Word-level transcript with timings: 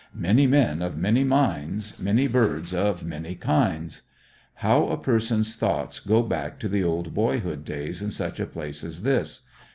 ''Many 0.17 0.49
men 0.49 0.81
of 0.81 0.97
many 0.97 1.23
minds, 1.23 1.99
many 2.01 2.25
birds 2.27 2.73
of 2.73 3.05
many 3.05 3.35
kinds." 3.35 4.01
How 4.55 4.87
a 4.87 4.97
person's 4.97 5.55
thoughts 5.55 5.99
go 5.99 6.23
back 6.23 6.57
to 6.61 6.67
the 6.67 6.83
old 6.83 7.13
boyhood 7.13 7.63
days 7.63 8.01
in 8.01 8.09
such 8.09 8.39
a 8.39 8.47
place 8.47 8.83
as 8.83 9.03
this. 9.03 9.43